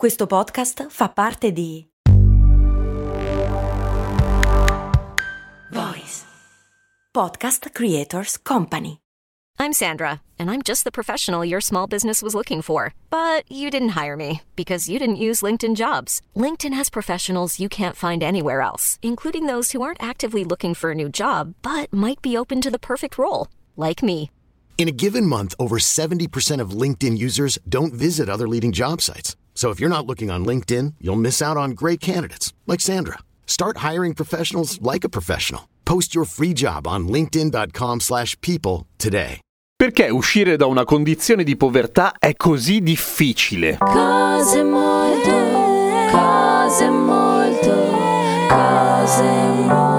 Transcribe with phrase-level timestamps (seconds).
[0.00, 1.86] Questo podcast fa parte di
[5.70, 6.24] Voice
[7.12, 8.96] Podcast Creators Company.
[9.58, 12.94] I'm Sandra, and I'm just the professional your small business was looking for.
[13.10, 16.22] But you didn't hire me because you didn't use LinkedIn jobs.
[16.34, 20.92] LinkedIn has professionals you can't find anywhere else, including those who aren't actively looking for
[20.92, 24.30] a new job but might be open to the perfect role, like me.
[24.78, 29.36] In a given month, over 70% of LinkedIn users don't visit other leading job sites.
[29.60, 33.18] So if you're not looking on LinkedIn, you'll miss out on great candidates like Sandra.
[33.44, 35.68] Start hiring professionals like a professional.
[35.84, 39.40] Post your free job on linkedin.com/people today.
[39.76, 43.76] Perché uscire da una condizione di povertà è così difficile?
[43.78, 45.30] Cose molto,
[46.10, 47.98] cose molto,
[48.48, 49.89] cose molto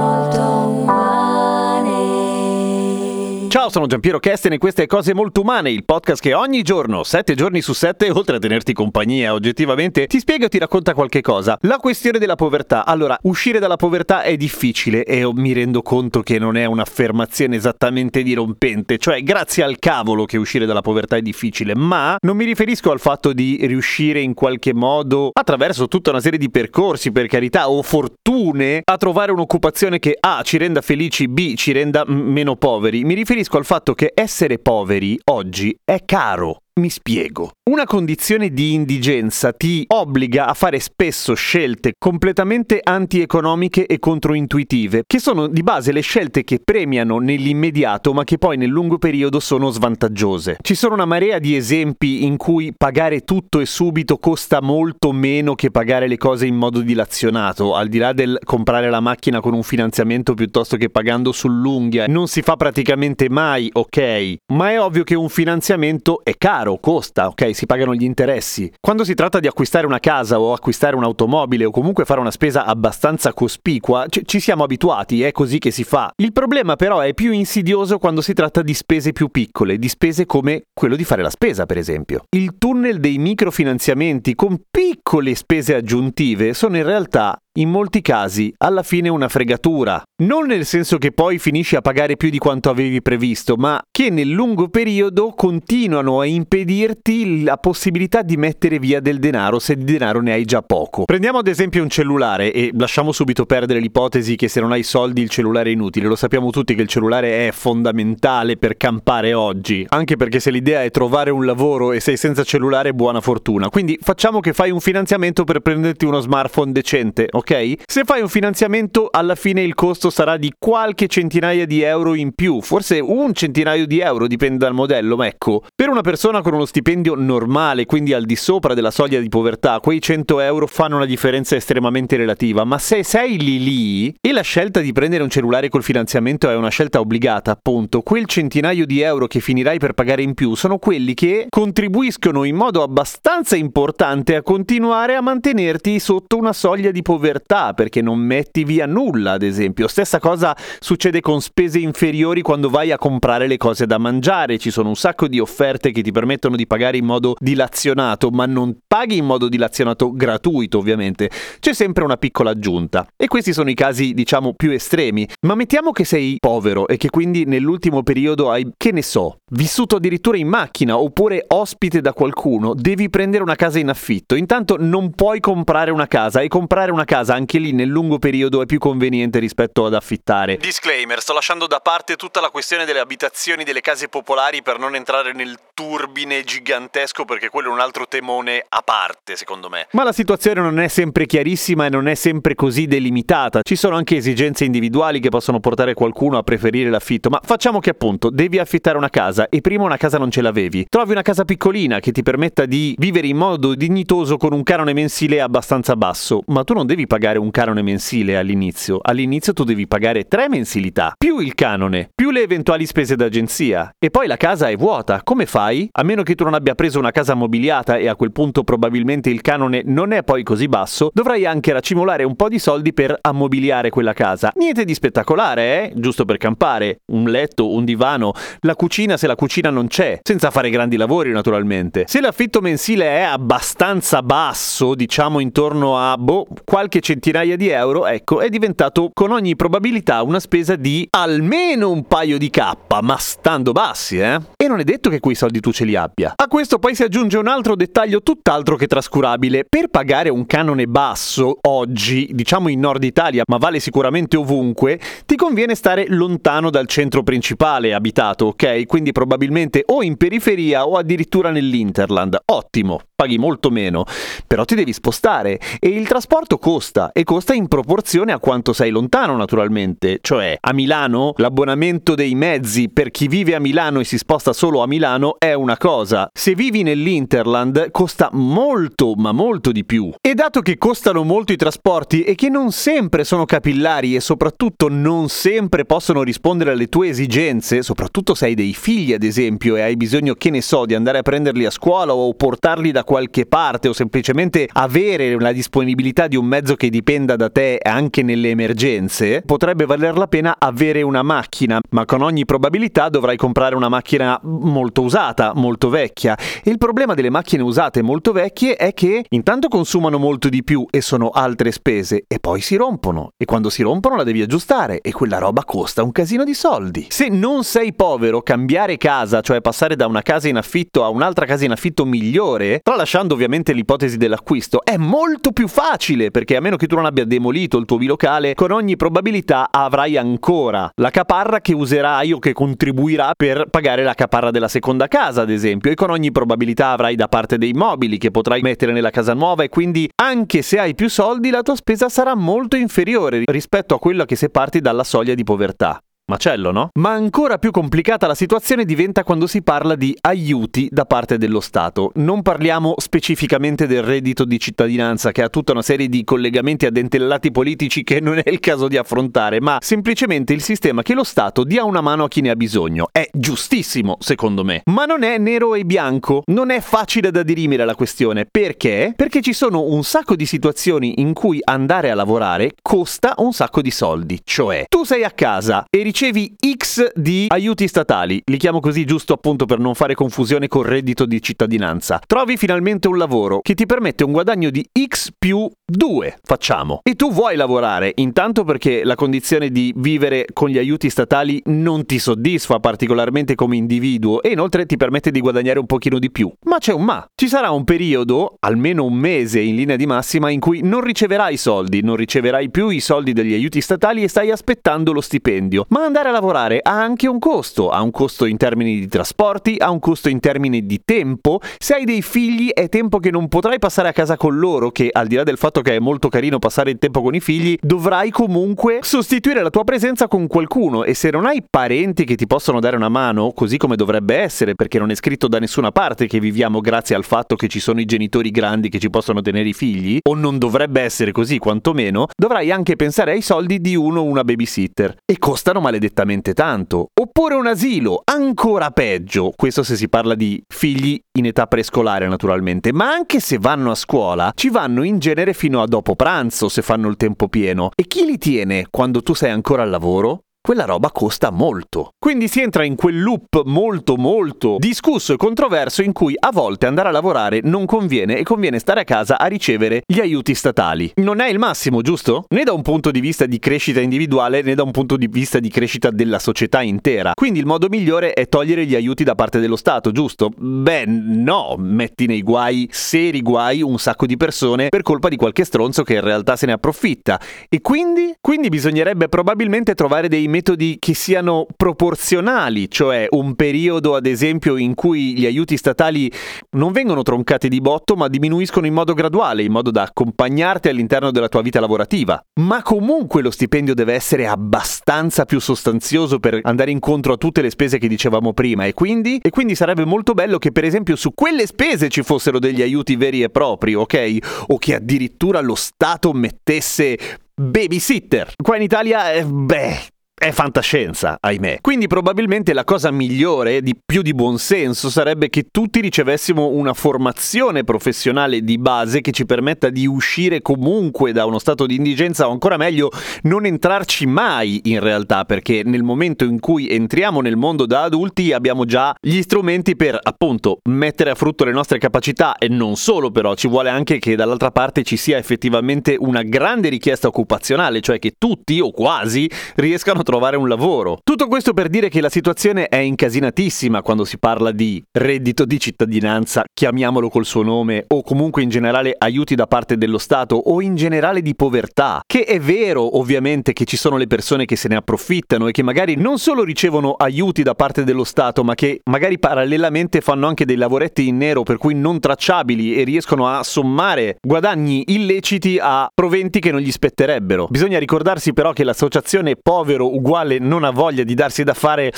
[3.51, 7.35] Ciao, sono Giampiero Kesten e queste Cose Molto Umane, il podcast che ogni giorno, 7
[7.35, 11.57] giorni su 7, oltre a tenerti compagnia oggettivamente, ti spiega o ti racconta qualche cosa.
[11.63, 12.85] La questione della povertà.
[12.85, 18.23] Allora, uscire dalla povertà è difficile e mi rendo conto che non è un'affermazione esattamente
[18.23, 22.89] dirompente, cioè grazie al cavolo che uscire dalla povertà è difficile, ma non mi riferisco
[22.89, 27.69] al fatto di riuscire in qualche modo, attraverso tutta una serie di percorsi, per carità,
[27.69, 32.55] o fortune, a trovare un'occupazione che A ci renda felici, B ci renda m- meno
[32.55, 33.03] poveri.
[33.03, 36.60] Mi riferisco al fatto che essere poveri oggi è caro.
[36.79, 37.51] Mi spiego.
[37.69, 45.19] Una condizione di indigenza ti obbliga a fare spesso scelte completamente antieconomiche e controintuitive, che
[45.19, 49.69] sono di base le scelte che premiano nell'immediato ma che poi nel lungo periodo sono
[49.69, 50.59] svantaggiose.
[50.61, 55.55] Ci sono una marea di esempi in cui pagare tutto e subito costa molto meno
[55.55, 59.53] che pagare le cose in modo dilazionato, al di là del comprare la macchina con
[59.53, 62.05] un finanziamento piuttosto che pagando sull'unghia.
[62.07, 66.77] Non si fa praticamente mai, ok, ma è ovvio che un finanziamento è caro caro,
[66.77, 68.71] costa, ok, si pagano gli interessi.
[68.79, 72.65] Quando si tratta di acquistare una casa o acquistare un'automobile o comunque fare una spesa
[72.65, 76.11] abbastanza cospicua, c- ci siamo abituati, è così che si fa.
[76.17, 80.25] Il problema però è più insidioso quando si tratta di spese più piccole, di spese
[80.27, 82.25] come quello di fare la spesa, per esempio.
[82.29, 88.83] Il tunnel dei microfinanziamenti con piccole spese aggiuntive sono in realtà in molti casi alla
[88.83, 90.01] fine una fregatura.
[90.23, 94.09] Non nel senso che poi finisci a pagare più di quanto avevi previsto, ma che
[94.09, 99.83] nel lungo periodo continuano a impedirti la possibilità di mettere via del denaro se di
[99.83, 101.05] denaro ne hai già poco.
[101.05, 105.21] Prendiamo ad esempio un cellulare e lasciamo subito perdere l'ipotesi che se non hai soldi
[105.21, 106.07] il cellulare è inutile.
[106.07, 110.83] Lo sappiamo tutti che il cellulare è fondamentale per campare oggi, anche perché se l'idea
[110.83, 113.69] è trovare un lavoro e sei senza cellulare buona fortuna.
[113.69, 117.40] Quindi facciamo che fai un finanziamento per prenderti uno smartphone decente, ok?
[117.85, 122.33] Se fai un finanziamento, alla fine il costo sarà di qualche centinaia di euro in
[122.33, 126.53] più, forse un centinaio di euro, dipende dal modello, ma ecco, per una persona con
[126.53, 130.97] uno stipendio normale, quindi al di sopra della soglia di povertà, quei 100 euro fanno
[130.97, 135.29] una differenza estremamente relativa, ma se sei lì lì e la scelta di prendere un
[135.29, 139.93] cellulare col finanziamento è una scelta obbligata, appunto, quel centinaio di euro che finirai per
[139.93, 145.99] pagare in più sono quelli che contribuiscono in modo abbastanza importante a continuare a mantenerti
[145.99, 149.87] sotto una soglia di povertà, perché non metti via nulla, ad esempio.
[149.87, 154.71] Stessa cosa succede con spese inferiori quando vai a comprare le cose da mangiare, ci
[154.71, 158.77] sono un sacco di offerte che ti permettono di pagare in modo dilazionato, ma non
[158.87, 161.29] paghi in modo dilazionato gratuito, ovviamente.
[161.59, 163.07] C'è sempre una piccola aggiunta.
[163.15, 165.27] E questi sono i casi, diciamo, più estremi.
[165.41, 169.97] Ma mettiamo che sei povero e che quindi nell'ultimo periodo hai, che ne so, vissuto
[169.97, 174.35] addirittura in macchina oppure ospite da qualcuno, devi prendere una casa in affitto.
[174.35, 178.61] Intanto non puoi comprare una casa e comprare una casa anche lì nel lungo periodo
[178.61, 180.57] è più conveniente rispetto ad affittare.
[180.57, 184.95] Disclaimer, sto lasciando da parte tutta la questione delle abitazioni delle case popolari per non
[184.95, 189.87] entrare nel turbine gigantesco perché quello è un altro temone a parte, secondo me.
[189.91, 193.61] Ma la situazione non è sempre chiarissima e non è sempre così delimitata.
[193.63, 197.91] Ci sono anche esigenze individuali che possono portare qualcuno a preferire l'affitto, ma facciamo che
[197.91, 200.85] appunto devi affittare una casa e prima una casa non ce l'avevi.
[200.89, 204.93] Trovi una casa piccolina che ti permetta di vivere in modo dignitoso con un canone
[204.93, 208.99] mensile abbastanza basso, ma tu non devi pagare un canone mensile all'inizio.
[209.01, 214.09] All'inizio tu devi pagare tre mensilità, più il canone, più le eventuali spese d'agenzia e
[214.09, 215.19] poi la casa è vuota.
[215.21, 215.89] Come fai?
[215.91, 219.29] A meno che tu non abbia preso una casa mobiliata e a quel punto probabilmente
[219.29, 223.17] il canone non è poi così basso, dovrai anche racimolare un po' di soldi per
[223.19, 224.53] ammobiliare quella casa.
[224.55, 225.93] Niente di spettacolare, eh?
[225.93, 227.01] Giusto per campare.
[227.11, 228.31] Un letto, un divano,
[228.61, 232.05] la cucina se la cucina non c'è, senza fare grandi lavori naturalmente.
[232.07, 238.39] Se l'affitto mensile è abbastanza basso, diciamo intorno a boh, qualche centinaia di euro, ecco,
[238.39, 243.71] è diventato con ogni probabilità una spesa di almeno un paio di K, ma stando
[243.73, 244.39] bassi, eh?
[244.55, 246.33] E non è detto che quei soldi tu ce li abbia.
[246.35, 249.65] A questo poi si aggiunge un altro dettaglio tutt'altro che trascurabile.
[249.67, 255.35] Per pagare un canone basso oggi, diciamo in Nord Italia, ma vale sicuramente ovunque, ti
[255.35, 258.85] conviene stare lontano dal centro principale abitato, ok?
[258.85, 262.37] Quindi probabilmente o in periferia o addirittura nell'Interland.
[262.45, 264.05] Ottimo, paghi molto meno,
[264.47, 265.59] però ti devi spostare.
[265.79, 270.73] E il trasporto costa e costa in proporzione a quanto sei lontano naturalmente, cioè a
[270.73, 275.35] Milano l'abbonamento dei mezzi per chi vive a Milano e si sposta solo a Milano
[275.37, 280.11] è una cosa, se vivi nell'Interland costa molto ma molto di più.
[280.19, 284.87] E dato che costano molto i trasporti e che non sempre sono capillari e soprattutto
[284.89, 289.81] non sempre possono rispondere alle tue esigenze, soprattutto se hai dei figli ad esempio e
[289.81, 293.45] hai bisogno che ne so di andare a prenderli a scuola o portarli da qualche
[293.45, 298.51] parte o semplicemente avere la disponibilità di un mezzo che dipenda da te anche nelle
[298.51, 303.89] emergenze, potrebbe valer la pena avere una macchina, ma con ogni probabilità dovrai comprare una
[303.89, 306.37] macchina molto usata, molto vecchia.
[306.63, 311.01] Il problema delle macchine usate molto vecchie è che intanto consumano molto di più e
[311.01, 315.11] sono altre spese e poi si rompono e quando si rompono la devi aggiustare e
[315.11, 317.07] quella roba costa un casino di soldi.
[317.09, 321.45] Se non sei povero, cambiare casa, cioè passare da una casa in affitto a un'altra
[321.45, 326.61] casa in affitto migliore, tra tralasciando ovviamente l'ipotesi dell'acquisto, è molto più facile perché a
[326.61, 331.09] meno che tu non abbia demolito il tuo bilocale, con ogni probabilità avrai ancora la
[331.09, 335.89] caparra che userai o che contribuirà per pagare la caparra della seconda casa, ad esempio,
[335.89, 339.63] e con ogni probabilità avrai da parte dei mobili che potrai mettere nella casa nuova
[339.63, 343.99] e quindi anche se hai più soldi la tua spesa sarà molto inferiore rispetto a
[343.99, 345.99] quella che se parti dalla soglia di povertà.
[346.31, 346.89] Macello, no?
[346.97, 351.59] Ma ancora più complicata la situazione diventa quando si parla di aiuti da parte dello
[351.59, 352.11] Stato.
[352.15, 357.51] Non parliamo specificamente del reddito di cittadinanza che ha tutta una serie di collegamenti addentellati
[357.51, 361.65] politici che non è il caso di affrontare, ma semplicemente il sistema che lo Stato
[361.65, 363.09] dia una mano a chi ne ha bisogno.
[363.11, 364.83] È giustissimo, secondo me.
[364.85, 368.47] Ma non è nero e bianco, non è facile da dirimere la questione.
[368.49, 369.11] Perché?
[369.17, 373.81] Perché ci sono un sacco di situazioni in cui andare a lavorare costa un sacco
[373.81, 374.39] di soldi.
[374.41, 379.05] Cioè, tu sei a casa e ricevi ricevi X di aiuti statali, li chiamo così
[379.05, 382.21] giusto appunto per non fare confusione col reddito di cittadinanza.
[382.27, 386.99] Trovi finalmente un lavoro che ti permette un guadagno di X più 2, facciamo.
[387.01, 392.05] E tu vuoi lavorare, intanto perché la condizione di vivere con gli aiuti statali non
[392.05, 396.51] ti soddisfa particolarmente come individuo e inoltre ti permette di guadagnare un pochino di più.
[396.65, 397.25] Ma c'è un ma.
[397.33, 401.57] Ci sarà un periodo, almeno un mese in linea di massima, in cui non riceverai
[401.57, 405.87] soldi, non riceverai più i soldi degli aiuti statali e stai aspettando lo stipendio.
[405.89, 409.75] Ma andare a lavorare ha anche un costo, ha un costo in termini di trasporti,
[409.79, 411.59] ha un costo in termini di tempo.
[411.77, 415.09] Se hai dei figli è tempo che non potrai passare a casa con loro, che
[415.11, 417.77] al di là del fatto che è molto carino passare il tempo con i figli,
[417.81, 422.47] dovrai comunque sostituire la tua presenza con qualcuno e se non hai parenti che ti
[422.47, 426.27] possono dare una mano, così come dovrebbe essere, perché non è scritto da nessuna parte
[426.27, 429.69] che viviamo grazie al fatto che ci sono i genitori grandi che ci possono tenere
[429.69, 434.21] i figli, o non dovrebbe essere così quantomeno, dovrai anche pensare ai soldi di uno
[434.21, 435.17] o una babysitter.
[435.25, 437.07] E costano maledettamente maledettamente tanto.
[437.19, 442.93] Oppure un asilo, ancora peggio, questo se si parla di figli in età prescolare naturalmente,
[442.93, 446.81] ma anche se vanno a scuola, ci vanno in genere fino a dopo pranzo se
[446.81, 447.91] fanno il tempo pieno.
[447.95, 450.43] E chi li tiene quando tu sei ancora al lavoro?
[450.61, 452.13] Quella roba costa molto.
[452.19, 456.85] Quindi si entra in quel loop molto molto discusso e controverso in cui a volte
[456.85, 461.11] andare a lavorare non conviene e conviene stare a casa a ricevere gli aiuti statali.
[461.15, 462.45] Non è il massimo, giusto?
[462.49, 465.59] Né da un punto di vista di crescita individuale né da un punto di vista
[465.59, 467.31] di crescita della società intera.
[467.33, 470.51] Quindi il modo migliore è togliere gli aiuti da parte dello Stato, giusto?
[470.55, 475.63] Beh, no, metti nei guai, seri guai, un sacco di persone per colpa di qualche
[475.63, 477.39] stronzo che in realtà se ne approfitta.
[477.67, 478.35] E quindi?
[478.39, 484.93] Quindi bisognerebbe probabilmente trovare dei metodi che siano proporzionali, cioè un periodo ad esempio in
[484.93, 486.31] cui gli aiuti statali
[486.71, 491.31] non vengono troncati di botto ma diminuiscono in modo graduale, in modo da accompagnarti all'interno
[491.31, 492.39] della tua vita lavorativa.
[492.59, 497.69] Ma comunque lo stipendio deve essere abbastanza più sostanzioso per andare incontro a tutte le
[497.69, 501.33] spese che dicevamo prima e quindi, e quindi sarebbe molto bello che per esempio su
[501.33, 504.65] quelle spese ci fossero degli aiuti veri e propri, ok?
[504.67, 507.17] O che addirittura lo Stato mettesse
[507.55, 508.53] babysitter.
[508.61, 509.99] Qua in Italia, eh, beh,
[510.41, 511.81] è fantascienza, ahimè.
[511.81, 517.83] Quindi probabilmente la cosa migliore, di più di buonsenso, sarebbe che tutti ricevessimo una formazione
[517.83, 522.51] professionale di base che ci permetta di uscire comunque da uno stato di indigenza o
[522.51, 523.11] ancora meglio
[523.43, 528.51] non entrarci mai in realtà, perché nel momento in cui entriamo nel mondo da adulti
[528.51, 533.29] abbiamo già gli strumenti per appunto mettere a frutto le nostre capacità e non solo
[533.29, 538.17] però, ci vuole anche che dall'altra parte ci sia effettivamente una grande richiesta occupazionale, cioè
[538.17, 541.19] che tutti o quasi riescano a trovare un lavoro.
[541.21, 545.77] Tutto questo per dire che la situazione è incasinatissima quando si parla di reddito di
[545.77, 550.79] cittadinanza, chiamiamolo col suo nome, o comunque in generale aiuti da parte dello Stato o
[550.81, 554.87] in generale di povertà, che è vero ovviamente che ci sono le persone che se
[554.87, 559.01] ne approfittano e che magari non solo ricevono aiuti da parte dello Stato, ma che
[559.09, 563.63] magari parallelamente fanno anche dei lavoretti in nero per cui non tracciabili e riescono a
[563.63, 567.67] sommare guadagni illeciti a proventi che non gli spetterebbero.
[567.69, 572.13] Bisogna ricordarsi però che l'associazione povero uguale non ha voglia di darsi da fare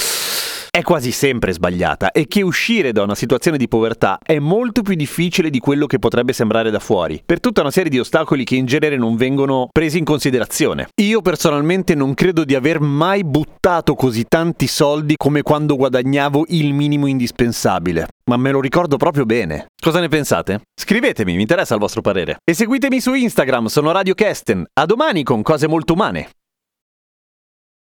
[0.76, 4.96] è quasi sempre sbagliata e che uscire da una situazione di povertà è molto più
[4.96, 8.56] difficile di quello che potrebbe sembrare da fuori, per tutta una serie di ostacoli che
[8.56, 10.88] in genere non vengono presi in considerazione.
[11.00, 16.74] Io personalmente non credo di aver mai buttato così tanti soldi come quando guadagnavo il
[16.74, 19.68] minimo indispensabile, ma me lo ricordo proprio bene.
[19.80, 20.62] Cosa ne pensate?
[20.74, 22.38] Scrivetemi, mi interessa il vostro parere.
[22.44, 24.66] E seguitemi su Instagram, sono Radio Kesten.
[24.74, 26.30] A domani con cose molto umane.